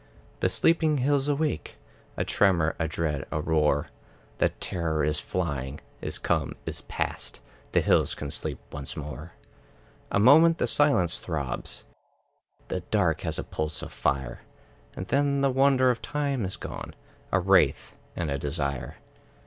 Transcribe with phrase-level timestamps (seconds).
[0.39, 1.77] The sleeping hills awake;
[2.17, 3.89] A tremor, a dread, a roar;
[4.39, 7.39] The terror is flying, is come, is past;
[7.73, 9.33] The hills can sleep once more.
[10.11, 11.85] A moment the silence throbs,
[12.69, 14.41] The dark has a pulse of fire;
[14.95, 16.95] And then the wonder of time is gone,
[17.31, 18.95] A wraith and a desire.